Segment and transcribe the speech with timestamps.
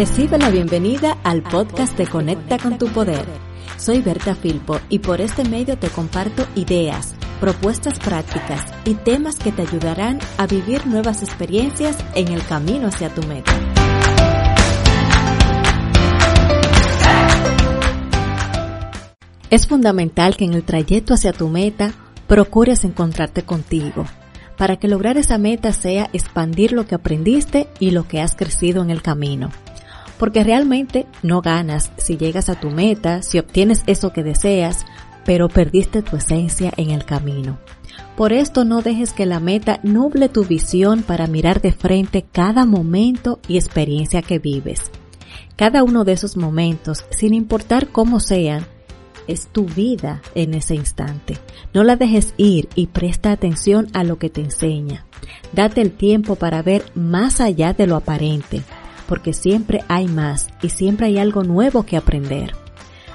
[0.00, 3.26] Recibe la bienvenida al podcast de Conecta con tu Poder.
[3.76, 9.52] Soy Berta Filpo y por este medio te comparto ideas, propuestas prácticas y temas que
[9.52, 13.52] te ayudarán a vivir nuevas experiencias en el camino hacia tu meta.
[19.50, 21.92] Es fundamental que en el trayecto hacia tu meta
[22.26, 24.06] procures encontrarte contigo,
[24.56, 28.82] para que lograr esa meta sea expandir lo que aprendiste y lo que has crecido
[28.82, 29.50] en el camino
[30.20, 34.84] porque realmente no ganas si llegas a tu meta, si obtienes eso que deseas,
[35.24, 37.58] pero perdiste tu esencia en el camino.
[38.18, 42.66] Por esto no dejes que la meta nuble tu visión para mirar de frente cada
[42.66, 44.90] momento y experiencia que vives.
[45.56, 48.66] Cada uno de esos momentos, sin importar cómo sean,
[49.26, 51.38] es tu vida en ese instante.
[51.72, 55.06] No la dejes ir y presta atención a lo que te enseña.
[55.54, 58.62] Date el tiempo para ver más allá de lo aparente
[59.10, 62.54] porque siempre hay más y siempre hay algo nuevo que aprender.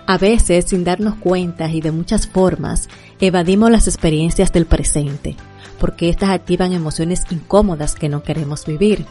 [0.06, 2.90] A veces, sin darnos cuenta y de muchas formas,
[3.22, 5.38] evadimos las experiencias del presente,
[5.80, 9.06] porque éstas activan emociones incómodas que no queremos vivir.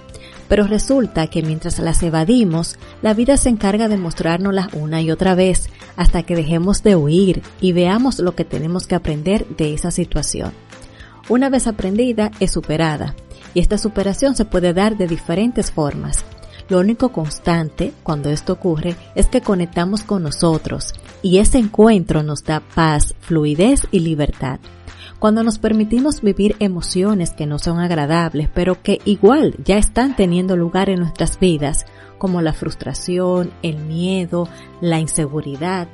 [0.47, 5.35] Pero resulta que mientras las evadimos, la vida se encarga de mostrárnoslas una y otra
[5.35, 9.91] vez, hasta que dejemos de huir y veamos lo que tenemos que aprender de esa
[9.91, 10.53] situación.
[11.31, 13.15] Una vez aprendida, es superada,
[13.55, 16.23] y esta superación se puede dar de diferentes formas,
[16.69, 22.45] lo único constante cuando esto ocurre es que conectamos con nosotros y ese encuentro nos
[22.45, 24.61] da paz, fluidez y libertad.
[25.19, 30.57] Cuando nos permitimos vivir emociones que no son agradables, pero que igual ya están teniendo
[30.57, 31.87] lugar en nuestras vidas,
[32.19, 34.49] como la frustración, el miedo,
[34.81, 35.89] la inseguridad,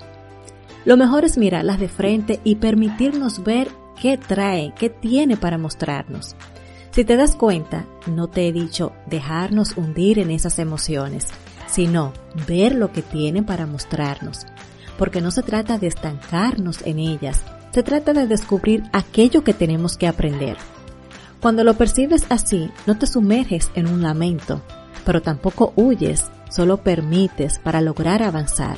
[0.85, 3.69] lo mejor es mirarlas de frente y permitirnos ver
[4.01, 6.35] qué trae, qué tiene para mostrarnos.
[7.01, 11.29] Si te das cuenta, no te he dicho dejarnos hundir en esas emociones,
[11.67, 12.13] sino
[12.47, 14.41] ver lo que tienen para mostrarnos.
[14.99, 19.97] Porque no se trata de estancarnos en ellas, se trata de descubrir aquello que tenemos
[19.97, 20.59] que aprender.
[21.41, 24.61] Cuando lo percibes así, no te sumerges en un lamento,
[25.07, 28.77] pero tampoco huyes, solo permites para lograr avanzar.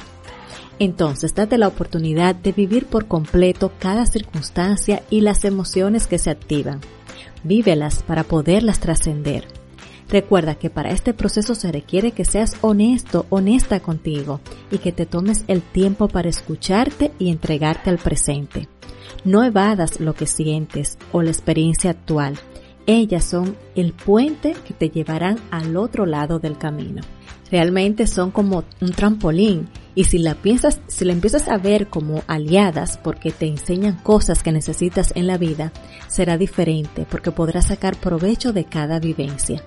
[0.78, 6.31] Entonces date la oportunidad de vivir por completo cada circunstancia y las emociones que se
[6.31, 6.78] activan
[7.44, 9.47] vívelas para poderlas trascender.
[10.09, 14.41] Recuerda que para este proceso se requiere que seas honesto, honesta contigo
[14.71, 18.69] y que te tomes el tiempo para escucharte y entregarte al presente.
[19.25, 22.38] No evadas lo que sientes o la experiencia actual.
[22.87, 27.03] Ellas son el puente que te llevarán al otro lado del camino.
[27.50, 32.23] Realmente son como un trampolín y si la piensas, si la empiezas a ver como
[32.27, 35.73] aliadas porque te enseñan cosas que necesitas en la vida,
[36.09, 39.63] será diferente porque podrás sacar provecho de cada vivencia.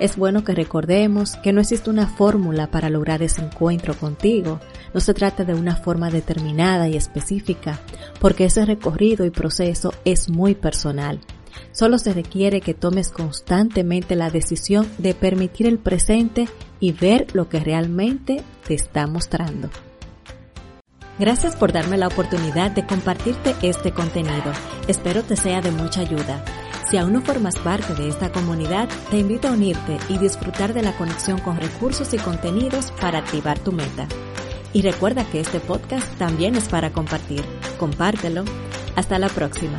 [0.00, 4.58] Es bueno que recordemos que no existe una fórmula para lograr ese encuentro contigo.
[4.92, 7.78] No se trata de una forma determinada y específica,
[8.20, 11.20] porque ese recorrido y proceso es muy personal.
[11.70, 16.48] Solo se requiere que tomes constantemente la decisión de permitir el presente
[16.84, 19.70] y ver lo que realmente te está mostrando.
[21.18, 24.52] Gracias por darme la oportunidad de compartirte este contenido.
[24.86, 26.44] Espero te sea de mucha ayuda.
[26.90, 30.82] Si aún no formas parte de esta comunidad, te invito a unirte y disfrutar de
[30.82, 34.06] la conexión con recursos y contenidos para activar tu meta.
[34.74, 37.44] Y recuerda que este podcast también es para compartir.
[37.78, 38.44] Compártelo.
[38.94, 39.78] Hasta la próxima.